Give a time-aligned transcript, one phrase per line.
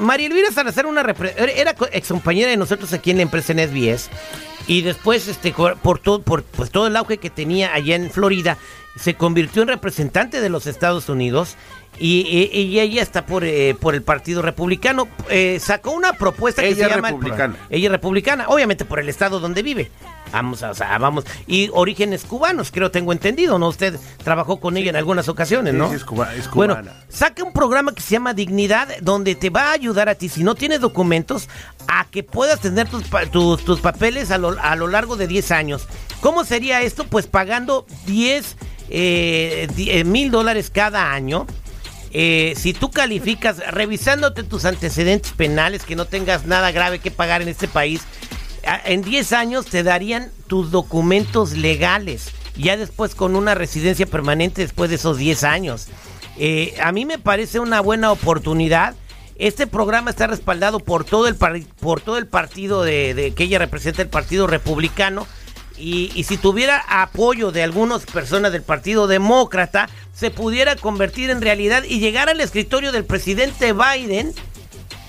[0.00, 4.08] María Elvira Salazar una era ex compañera de nosotros aquí en la empresa en SBS
[4.66, 8.56] y después este por todo por pues todo el auge que tenía allá en Florida
[8.96, 11.56] se convirtió en representante de los Estados Unidos
[11.98, 15.08] y, ella está por, eh, por el Partido Republicano.
[15.28, 17.10] Eh, sacó una propuesta que se llama...
[17.10, 17.56] Republicana.
[17.68, 19.90] Ella es republicana, obviamente por el estado donde vive.
[20.32, 21.24] Vamos, o sea, vamos.
[21.46, 23.68] Y orígenes cubanos, creo, tengo entendido, ¿no?
[23.68, 25.90] Usted trabajó con ella en algunas ocasiones, ¿no?
[25.90, 26.32] Sí, es, cubana.
[26.54, 30.28] Bueno, saca un programa que se llama Dignidad, donde te va a ayudar a ti,
[30.28, 31.48] si no tienes documentos,
[31.88, 33.04] a que puedas tener tus,
[33.64, 35.88] tus, papeles a lo, a lo largo de 10 años.
[36.20, 37.04] ¿Cómo sería esto?
[37.04, 38.56] Pues pagando 10
[38.90, 41.46] eh, mil dólares cada año
[42.12, 47.42] eh, si tú calificas, revisándote tus antecedentes penales, que no tengas nada grave que pagar
[47.42, 48.02] en este país,
[48.84, 54.90] en 10 años te darían tus documentos legales, ya después con una residencia permanente después
[54.90, 55.88] de esos 10 años.
[56.38, 58.94] Eh, a mí me parece una buena oportunidad.
[59.36, 64.02] Este programa está respaldado por todo el, por todo el partido de, que ella representa,
[64.02, 65.26] el Partido Republicano.
[65.80, 71.84] Y, si tuviera apoyo de algunas personas del Partido Demócrata, se pudiera convertir en realidad
[71.84, 74.34] y llegar al escritorio del presidente Biden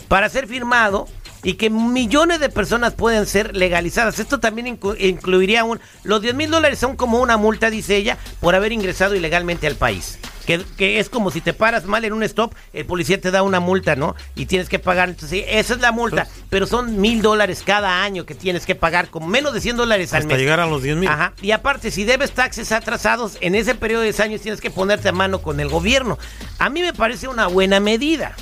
[0.08, 1.08] para ser firmado
[1.44, 4.20] y que millones de personas pueden ser legalizadas.
[4.20, 5.80] Esto también incluiría un...
[6.04, 9.76] Los 10 mil dólares son como una multa, dice ella, por haber ingresado ilegalmente al
[9.76, 10.20] país.
[10.46, 13.60] Que, es como si te paras mal en un stop, el policía te da una
[13.60, 14.16] multa, ¿no?
[14.36, 15.10] Y tienes que pagar.
[15.10, 16.28] Entonces, esa es la multa.
[16.50, 20.14] Pero son mil dólares cada año que tienes que pagar, con menos de 100 dólares
[20.14, 20.34] al mes.
[20.34, 21.10] Hasta llegar a los 10 mil.
[21.10, 21.34] Ajá.
[21.42, 25.10] Y aparte, si debes taxes atrasados, en ese periodo de 10 años tienes que ponerte
[25.10, 26.18] a mano con el gobierno.
[26.60, 28.36] A mí me parece una buena medida.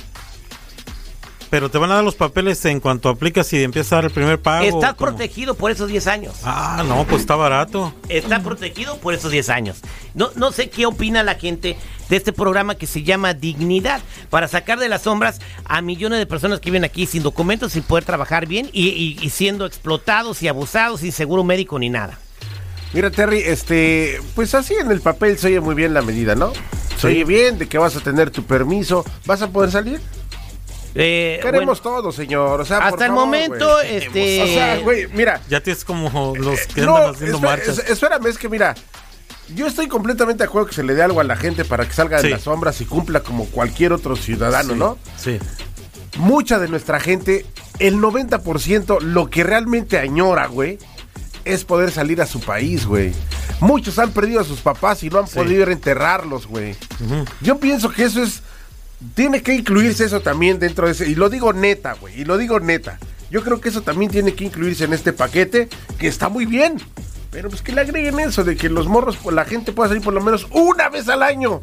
[1.50, 4.10] Pero te van a dar los papeles en cuanto aplicas y empiezas a dar el
[4.12, 4.64] primer pago.
[4.64, 6.34] Estás protegido por esos 10 años.
[6.44, 7.92] Ah, no, pues está barato.
[8.08, 9.80] Está protegido por esos 10 años.
[10.14, 11.76] No, no sé qué opina la gente
[12.08, 14.00] de este programa que se llama Dignidad,
[14.30, 17.82] para sacar de las sombras a millones de personas que viven aquí sin documentos, sin
[17.82, 22.18] poder trabajar bien y, siendo explotados y abusados sin seguro médico ni nada.
[22.92, 26.52] Mira, Terry, este, pues así en el papel se oye muy bien la medida, ¿no?
[26.98, 30.00] Se oye bien de que vas a tener tu permiso, ¿vas a poder salir?
[30.94, 32.60] Eh, Queremos todo, señor.
[32.60, 34.42] O sea, hasta el momento, este.
[34.42, 35.40] O sea, güey, mira.
[35.48, 37.78] Ya tienes como los que andan haciendo marchas.
[37.78, 38.74] espérame, es que mira.
[39.54, 41.92] Yo estoy completamente de acuerdo que se le dé algo a la gente para que
[41.92, 44.96] salga de las sombras y cumpla como cualquier otro ciudadano, ¿no?
[45.16, 45.40] Sí.
[46.18, 47.44] Mucha de nuestra gente,
[47.80, 50.78] el 90%, lo que realmente añora, güey,
[51.44, 53.12] es poder salir a su país, güey.
[53.58, 56.76] Muchos han perdido a sus papás y no han podido enterrarlos, güey.
[57.40, 58.42] Yo pienso que eso es
[59.14, 61.08] tiene que incluirse eso también dentro de ese.
[61.08, 62.20] Y lo digo neta, güey.
[62.20, 62.98] Y lo digo neta.
[63.30, 65.68] Yo creo que eso también tiene que incluirse en este paquete,
[65.98, 66.80] que está muy bien.
[67.30, 70.14] Pero pues que le agreguen eso de que los morros, la gente pueda salir por
[70.14, 71.60] lo menos una vez al año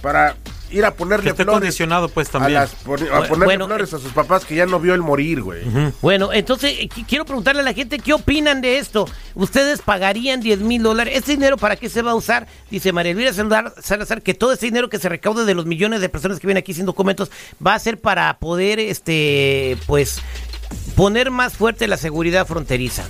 [0.00, 0.36] para
[0.74, 2.66] ir a ponerle que flores condicionado pues también a,
[3.28, 5.62] ponerle flores a sus papás que ya no vio el morir, güey.
[6.02, 9.06] Bueno, entonces eh, quiero preguntarle a la gente qué opinan de esto.
[9.34, 11.14] ¿Ustedes pagarían 10 mil dólares?
[11.16, 12.46] ¿Este dinero para qué se va a usar?
[12.70, 16.08] Dice María Elvira Salazar que todo ese dinero que se recaude de los millones de
[16.08, 17.30] personas que vienen aquí sin documentos
[17.64, 20.20] va a ser para poder, este, pues,
[20.96, 23.04] poner más fuerte la seguridad fronteriza.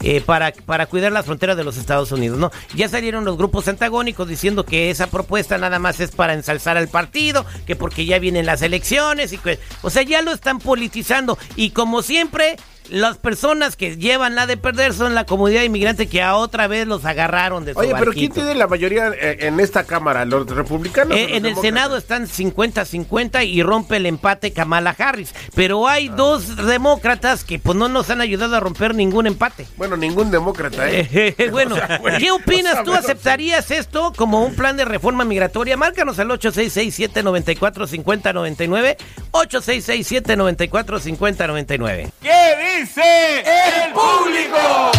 [0.00, 2.52] Eh, para, para cuidar las fronteras de los Estados Unidos, ¿no?
[2.74, 6.88] Ya salieron los grupos antagónicos diciendo que esa propuesta nada más es para ensalzar al
[6.88, 11.38] partido, que porque ya vienen las elecciones y que, o sea, ya lo están politizando
[11.56, 12.56] y como siempre
[12.90, 16.86] las personas que llevan la de perder son la comunidad inmigrante que a otra vez
[16.86, 20.24] los agarraron de su Oye, pero ¿quién tiene la mayoría eh, en esta Cámara?
[20.24, 21.16] ¿Los republicanos?
[21.16, 25.34] Eh, en el Senado están 50-50 y rompe el empate Kamala Harris.
[25.54, 26.14] Pero hay ah.
[26.16, 29.66] dos demócratas que pues no nos han ayudado a romper ningún empate.
[29.76, 31.34] Bueno, ningún demócrata, ¿eh?
[31.50, 31.76] bueno,
[32.18, 32.84] ¿qué opinas?
[32.84, 35.76] ¿Tú aceptarías esto como un plan de reforma migratoria?
[35.76, 38.96] Márcanos al 8667-945099.
[39.32, 42.10] 8667-945099.
[42.22, 44.92] ¿Qué el público.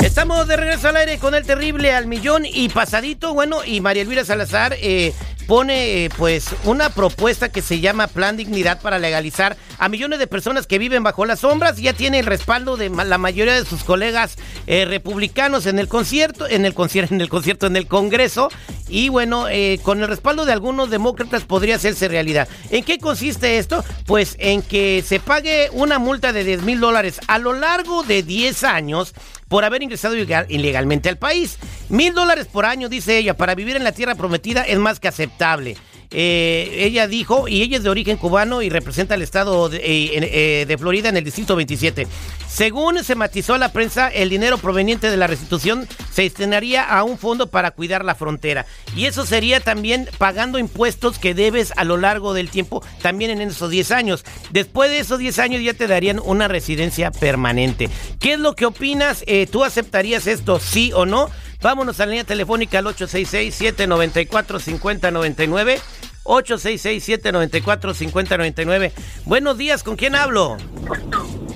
[0.00, 4.02] Estamos de regreso al aire con el terrible al millón y pasadito, bueno, y María
[4.02, 5.12] Elvira Salazar eh,
[5.46, 10.26] pone eh, pues una propuesta que se llama Plan Dignidad para legalizar a millones de
[10.26, 11.76] personas que viven bajo las sombras.
[11.76, 16.48] Ya tiene el respaldo de la mayoría de sus colegas eh, republicanos en el concierto,
[16.48, 18.48] en el concierto, en el concierto, en el Congreso.
[18.88, 22.48] Y bueno, eh, con el respaldo de algunos demócratas podría hacerse realidad.
[22.70, 23.84] ¿En qué consiste esto?
[24.06, 28.22] Pues en que se pague una multa de 10 mil dólares a lo largo de
[28.22, 29.14] 10 años
[29.48, 31.58] por haber ingresado ilegalmente al país.
[31.88, 35.08] Mil dólares por año, dice ella, para vivir en la tierra prometida es más que
[35.08, 35.76] aceptable.
[36.16, 40.10] Eh, ella dijo, y ella es de origen cubano y representa al estado de, eh,
[40.12, 42.06] eh, de Florida en el distrito 27.
[42.48, 47.18] Según se matizó la prensa, el dinero proveniente de la restitución se destinaría a un
[47.18, 48.64] fondo para cuidar la frontera.
[48.94, 53.40] Y eso sería también pagando impuestos que debes a lo largo del tiempo, también en
[53.40, 54.24] esos 10 años.
[54.52, 57.90] Después de esos 10 años ya te darían una residencia permanente.
[58.20, 59.24] ¿Qué es lo que opinas?
[59.50, 61.28] ¿Tú aceptarías esto, sí o no?
[61.64, 65.80] Vámonos a la línea telefónica al 866-794-5099.
[66.24, 68.92] 866-794-5099.
[69.24, 70.58] Buenos días, ¿con quién hablo?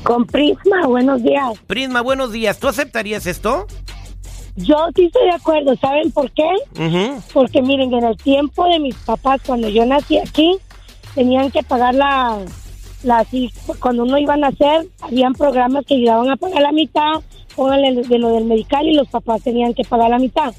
[0.05, 1.59] Con Prisma, buenos días.
[1.67, 2.59] Prisma, buenos días.
[2.59, 3.67] ¿Tú aceptarías esto?
[4.57, 5.77] Yo sí estoy de acuerdo.
[5.77, 6.49] ¿Saben por qué?
[7.35, 10.57] Porque miren, en el tiempo de mis papás, cuando yo nací aquí,
[11.15, 12.39] tenían que pagar la,
[13.03, 13.27] la
[13.79, 17.21] cuando uno iba a nacer, habían programas que ayudaban a pagar la mitad,
[17.59, 20.55] pónganle de lo del medical y los papás tenían que pagar la mitad.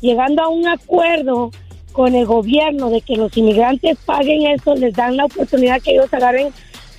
[0.00, 1.50] Llegando a un acuerdo
[1.92, 6.12] con el gobierno de que los inmigrantes paguen eso, les dan la oportunidad que ellos
[6.14, 6.48] agarren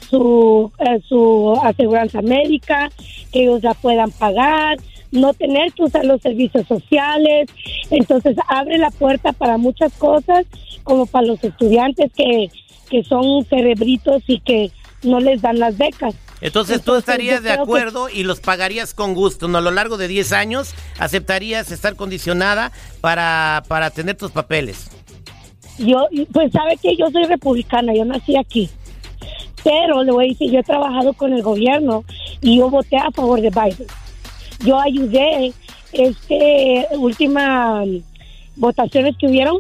[0.07, 2.91] su, eh, su aseguranza médica,
[3.31, 4.77] que ellos la puedan pagar,
[5.11, 7.49] no tener que usar los servicios sociales.
[7.89, 10.45] Entonces abre la puerta para muchas cosas,
[10.83, 12.51] como para los estudiantes que,
[12.91, 14.69] que son cerebritos y que
[15.03, 16.15] no les dan las becas.
[16.41, 19.59] Entonces, tú estarías de acuerdo y los pagarías con gusto, ¿no?
[19.59, 24.89] A lo largo de 10 años aceptarías estar condicionada para, para tener tus papeles.
[25.77, 28.69] Yo, pues sabe que yo soy republicana, yo nací aquí.
[29.63, 32.03] Pero le voy a decir, yo he trabajado con el gobierno
[32.41, 33.87] y yo voté a favor de Biden.
[34.65, 35.53] Yo ayudé
[35.93, 37.83] este última
[38.55, 39.57] votaciones que hubieron,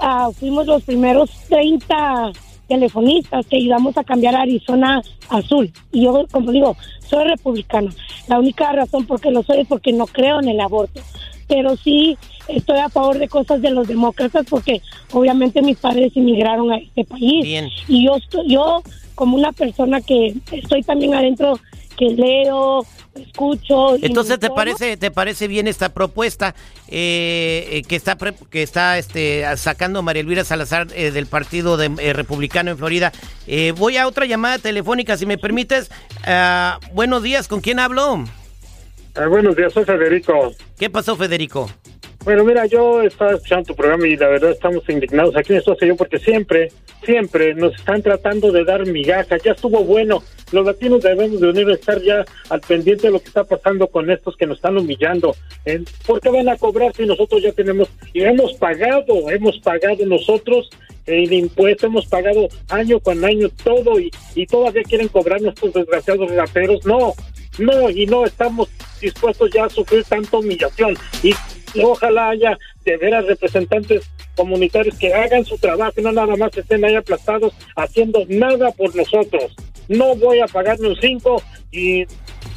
[0.00, 2.32] uh, fuimos los primeros 30
[2.68, 5.72] telefonistas que ayudamos a cambiar Arizona azul.
[5.92, 7.90] Y yo, como digo, soy republicana.
[8.28, 11.00] La única razón por qué lo soy es porque no creo en el aborto.
[11.46, 12.16] Pero sí
[12.48, 14.80] estoy a favor de cosas de los demócratas porque
[15.12, 17.70] obviamente mis padres inmigraron a este país.
[17.88, 18.16] Y yo,
[18.46, 18.82] yo
[19.14, 21.58] como una persona que estoy también adentro,
[21.96, 23.96] que leo, escucho.
[24.02, 26.54] Entonces, ¿te parece te parece bien esta propuesta
[26.88, 28.16] eh, eh, que está
[28.50, 33.12] que está este sacando María Elvira Salazar eh, del Partido de, Republicano en Florida?
[33.76, 35.90] voy a otra llamada telefónica, si me permites.
[36.24, 38.24] Ah, buenos días, ¿con quién hablo?
[39.14, 40.52] Ah, buenos días, soy Federico.
[40.78, 41.70] ¿Qué pasó, Federico?
[42.24, 45.76] Bueno, mira, yo estaba escuchando tu programa y la verdad estamos indignados aquí en esto
[45.78, 46.72] yo porque siempre,
[47.04, 49.42] siempre nos están tratando de dar migajas.
[49.42, 50.22] Ya estuvo bueno.
[50.50, 53.88] Los latinos debemos de unir a estar ya al pendiente de lo que está pasando
[53.88, 55.36] con estos que nos están humillando.
[56.06, 60.70] ¿Por qué van a cobrar si nosotros ya tenemos y hemos pagado, hemos pagado nosotros
[61.04, 66.34] el impuesto, hemos pagado año con año todo y, y todavía quieren cobrar nuestros desgraciados
[66.34, 66.86] raperos?
[66.86, 67.12] No,
[67.58, 70.96] no, y no estamos dispuestos ya a sufrir tanta humillación.
[71.22, 71.34] Y
[71.82, 76.84] ojalá haya de veras representantes comunitarios que hagan su trabajo y no nada más estén
[76.84, 79.54] ahí aplastados haciendo nada por nosotros.
[79.88, 81.42] No voy a pagarme un 5
[81.72, 82.06] y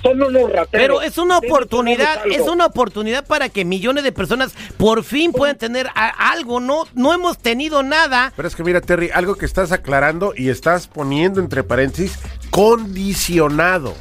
[0.01, 0.69] son unos rateros.
[0.71, 5.57] Pero es una oportunidad, es una oportunidad para que millones de personas por fin puedan
[5.57, 6.59] tener algo.
[6.59, 8.31] No, no hemos tenido nada.
[8.35, 12.19] Pero es que mira, Terry, algo que estás aclarando y estás poniendo entre paréntesis,
[12.49, 13.93] condicionado.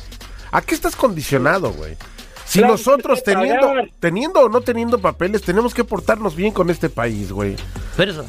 [0.52, 1.96] ¿A qué estás condicionado, güey?
[2.46, 7.32] Si nosotros teniendo, teniendo o no teniendo papeles, tenemos que portarnos bien con este país,
[7.32, 7.56] güey.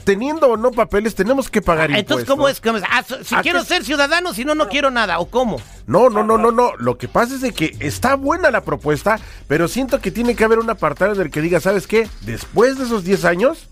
[0.03, 2.61] Teniendo o no papeles, tenemos que pagar ah, Entonces, ¿cómo es?
[2.89, 5.61] Ah, si quiero ser ciudadano, si no, no quiero nada, ¿o cómo?
[5.85, 6.71] No, no, no, no, no.
[6.77, 10.43] Lo que pasa es de que está buena la propuesta, pero siento que tiene que
[10.43, 12.07] haber un apartado en el que diga, ¿sabes qué?
[12.21, 13.67] Después de esos 10 años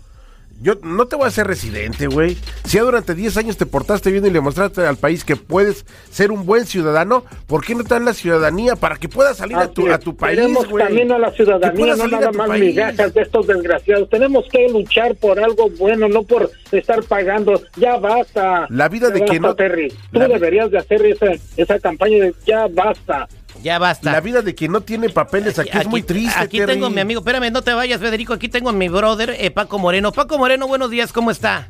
[0.60, 2.36] yo no te voy a ser residente, güey.
[2.64, 5.84] Si ya durante 10 años te portaste bien y le mostraste al país que puedes
[6.10, 9.56] ser un buen ciudadano, ¿por qué no te dan la ciudadanía para que puedas salir
[9.56, 10.84] a tu, a tu país, güey?
[10.84, 14.08] también a la ciudadanía, no nada más migajas de estos desgraciados.
[14.08, 17.60] Tenemos que luchar por algo bueno, no por estar pagando.
[17.76, 18.66] Ya basta.
[18.70, 19.54] La vida de quien no...
[19.54, 19.92] Terry.
[20.12, 23.28] Tú deberías de hacer esa, esa campaña de ya basta.
[23.62, 24.12] Ya basta.
[24.12, 26.38] La vida de quien no tiene papeles aquí, es muy triste.
[26.38, 28.32] Aquí tengo a mi amigo, espérame, no te vayas, Federico.
[28.32, 30.12] Aquí tengo a mi brother, eh, Paco Moreno.
[30.12, 31.68] Paco Moreno, buenos días, ¿cómo está?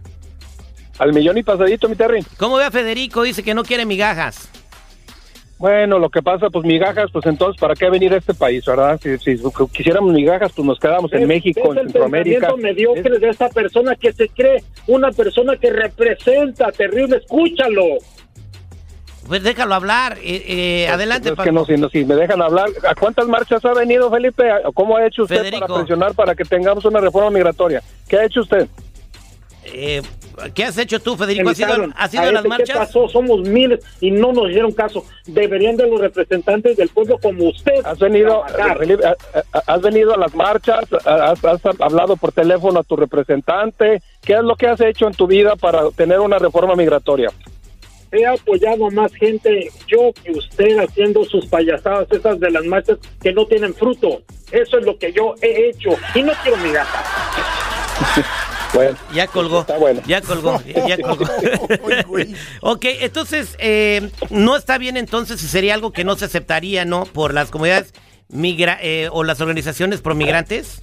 [0.98, 2.24] Al millón y pasadito, mi Terry.
[2.38, 3.22] ¿Cómo ve a Federico?
[3.22, 4.48] Dice que no quiere migajas.
[5.58, 9.00] Bueno, lo que pasa, pues migajas, pues entonces, ¿para qué venir a este país, verdad?
[9.00, 9.36] Si,
[9.72, 12.48] quisiéramos migajas, pues nos quedamos en México, en Centroamérica.
[12.48, 17.84] Es mediocre de esta persona que se cree una persona que representa, terrible, escúchalo.
[19.26, 20.18] Pues déjalo hablar.
[20.22, 22.68] Eh, eh, adelante, es que no, si, me dejan hablar.
[22.88, 24.44] ¿A cuántas marchas ha venido, Felipe?
[24.74, 27.82] ¿Cómo ha hecho usted para presionar para que tengamos una reforma migratoria?
[28.08, 28.68] ¿Qué ha hecho usted?
[29.64, 30.00] Eh,
[30.54, 31.48] ¿Qué has hecho tú, Federico?
[31.48, 32.68] ¿Has ido, ¿has ido a, las marchas?
[32.68, 33.08] ¿Qué pasó?
[33.08, 35.04] Somos miles y no nos dieron caso.
[35.26, 37.84] Deberían de los representantes del pueblo como usted.
[37.84, 44.02] Has venido, has venido a las marchas, has, has hablado por teléfono a tu representante.
[44.22, 47.32] ¿Qué es lo que has hecho en tu vida para tener una reforma migratoria?
[48.12, 52.98] He apoyado a más gente yo que usted haciendo sus payasadas esas de las marchas
[53.20, 54.22] que no tienen fruto.
[54.50, 57.04] Eso es lo que yo he hecho y no quiero mi gata.
[58.74, 59.64] Bueno, ya colgó.
[59.80, 60.02] bueno.
[60.06, 60.60] Ya colgó.
[60.86, 61.24] Ya, colgó.
[62.60, 67.04] ok, entonces, eh, no está bien entonces si sería algo que no se aceptaría, ¿no?
[67.04, 67.94] Por las comunidades
[68.28, 70.80] migra eh, o las organizaciones promigrantes.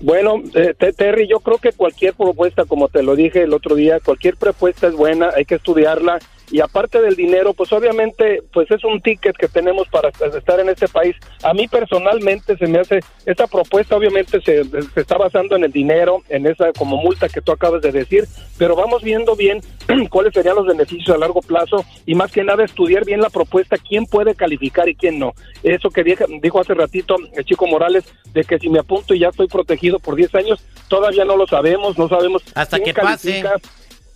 [0.00, 4.00] Bueno, eh, Terry, yo creo que cualquier propuesta, como te lo dije el otro día,
[4.00, 6.18] cualquier propuesta es buena, hay que estudiarla
[6.50, 10.68] y aparte del dinero, pues obviamente, pues es un ticket que tenemos para estar en
[10.68, 11.14] este país.
[11.42, 15.72] A mí personalmente se me hace, esta propuesta obviamente se, se, está basando en el
[15.72, 18.26] dinero, en esa como multa que tú acabas de decir,
[18.58, 19.60] pero vamos viendo bien
[20.10, 23.76] cuáles serían los beneficios a largo plazo y más que nada estudiar bien la propuesta,
[23.76, 25.34] quién puede calificar y quién no.
[25.62, 29.28] Eso que dijo hace ratito el chico Morales, de que si me apunto y ya
[29.28, 32.42] estoy protegido por 10 años, todavía no lo sabemos, no sabemos.
[32.54, 33.42] Hasta que pase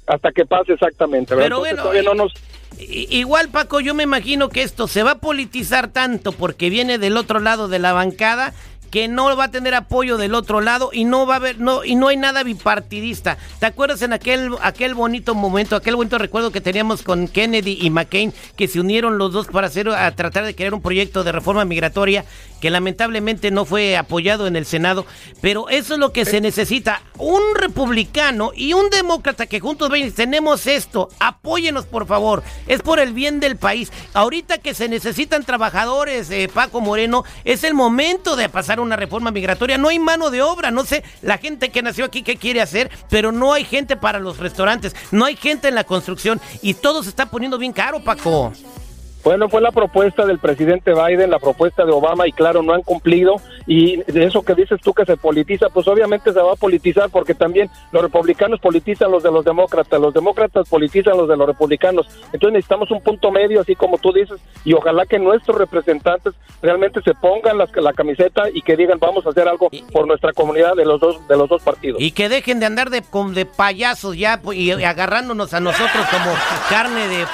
[0.06, 1.34] hasta que pase exactamente.
[1.34, 1.84] Pero bueno,
[2.78, 7.16] igual Paco, yo me imagino que esto se va a politizar tanto porque viene del
[7.16, 8.52] otro lado de la bancada
[8.94, 11.84] que no va a tener apoyo del otro lado y no va a haber no
[11.84, 13.38] y no hay nada bipartidista.
[13.58, 17.90] ¿Te acuerdas en aquel aquel bonito momento, aquel bonito recuerdo que teníamos con Kennedy y
[17.90, 21.32] McCain que se unieron los dos para hacer a tratar de crear un proyecto de
[21.32, 22.24] reforma migratoria
[22.64, 25.04] que lamentablemente no fue apoyado en el Senado,
[25.42, 30.10] pero eso es lo que se necesita, un republicano y un demócrata que juntos ven,
[30.12, 33.92] tenemos esto, apóyenos por favor, es por el bien del país.
[34.14, 39.30] Ahorita que se necesitan trabajadores, eh, Paco Moreno, es el momento de pasar una reforma
[39.30, 39.78] migratoria.
[39.78, 42.90] No hay mano de obra, no sé la gente que nació aquí qué quiere hacer,
[43.10, 47.02] pero no hay gente para los restaurantes, no hay gente en la construcción y todo
[47.02, 48.52] se está poniendo bien caro, Paco.
[49.24, 52.82] Bueno, fue la propuesta del presidente Biden, la propuesta de Obama y claro, no han
[52.82, 53.40] cumplido.
[53.66, 57.08] Y de eso que dices tú que se politiza, pues obviamente se va a politizar
[57.10, 61.46] porque también los republicanos politizan los de los demócratas, los demócratas politizan los de los
[61.46, 62.06] republicanos.
[62.26, 67.00] Entonces necesitamos un punto medio, así como tú dices, y ojalá que nuestros representantes realmente
[67.02, 70.74] se pongan las, la camiseta y que digan vamos a hacer algo por nuestra comunidad
[70.74, 72.00] de los dos de los dos partidos.
[72.00, 73.02] Y que dejen de andar de,
[73.32, 76.34] de payasos ya pues, y, agarrándonos a nosotros como
[76.68, 77.26] carne de,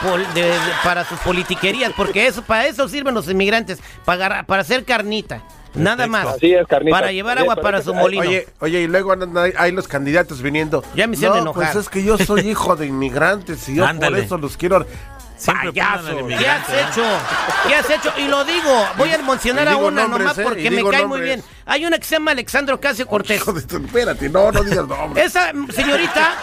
[0.85, 5.43] para sus politiquerías porque eso para eso sirven los inmigrantes, para, para hacer carnita.
[5.75, 6.37] Nada más.
[6.91, 8.23] Para llevar agua para su molino.
[8.23, 10.83] Oye, oye, y luego andan ahí, los candidatos viniendo.
[10.95, 14.19] Ya me hicieron no, Pues es que yo soy hijo de inmigrantes y yo por
[14.19, 14.87] eso los quiero.
[15.45, 16.27] Payaso.
[16.27, 17.05] ¿Qué has hecho?
[17.67, 18.13] ¿Qué has hecho?
[18.19, 20.43] Y lo digo, voy a mencionar a una nomás ¿eh?
[20.43, 21.43] porque me cae muy bien.
[21.67, 23.43] Hay una que se llama Alexandro Casio Cortés.
[23.47, 25.23] espérate, no, no digas nombre.
[25.23, 26.35] Esa señorita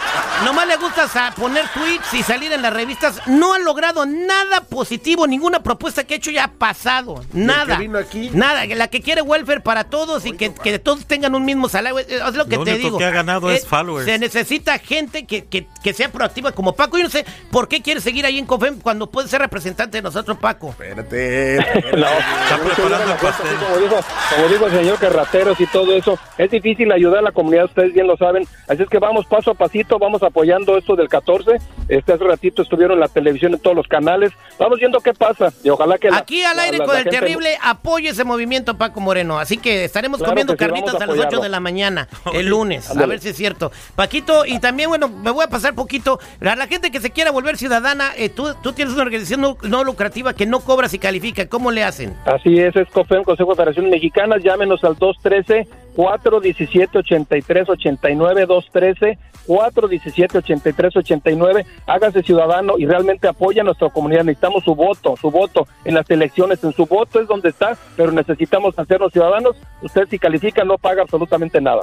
[0.44, 3.20] nomás le gusta poner tweets y salir en las revistas.
[3.26, 7.22] No ha logrado nada positivo, ninguna propuesta que ha hecho ya ha pasado.
[7.32, 7.76] Nada.
[7.76, 8.30] Que vino aquí?
[8.32, 8.64] Nada.
[8.66, 11.98] La que quiere welfare para todos y que, que todos tengan un mismo salario.
[11.98, 12.98] Es lo que te único digo.
[12.98, 14.06] que ha ganado es, followers.
[14.06, 16.98] Se necesita gente que, que, que, sea proactiva como Paco.
[16.98, 20.02] Yo no sé por qué quiere seguir ahí en COFEM cuando puede ser representante de
[20.02, 20.70] nosotros, Paco.
[20.70, 21.58] Espérate.
[21.94, 23.56] no, está preparando el pastel.
[23.58, 23.96] Como dijo,
[24.34, 26.18] como dijo el señor que rateros y todo eso.
[26.38, 28.48] Es difícil ayudar a la comunidad, ustedes bien lo saben.
[28.66, 31.58] Así es que vamos paso a pasito, vamos apoyando esto del 14.
[31.88, 34.32] Este hace ratito estuvieron en la televisión en todos los canales.
[34.58, 38.24] Vamos viendo qué pasa y ojalá que aquí al aire con el terrible apoye ese
[38.24, 39.38] movimiento Paco Moreno.
[39.38, 43.20] Así que estaremos comiendo carnitas a, las 8 de la mañana el lunes, a ver
[43.20, 43.70] si es cierto.
[43.96, 47.30] Paquito y también bueno me voy a pasar poquito a la gente que se quiera
[47.30, 48.12] volver ciudadana.
[48.16, 51.48] Eh, tú, tú tienes una organización no, lucrativa que no cobras y califica.
[51.48, 52.14] ¿Cómo le hacen?
[52.24, 54.40] Así es, es COFEM, Consejo de Operaciones Mexicanas.
[54.40, 55.66] Llámenos al 213
[55.96, 59.18] 417 83 89 213
[59.48, 65.30] 417 83 89 hágase ciudadano y realmente apoya a nuestra comunidad necesitamos su voto su
[65.32, 70.06] voto en las elecciones en su voto es donde está pero necesitamos hacernos ciudadanos usted
[70.08, 71.82] si califica no paga absolutamente nada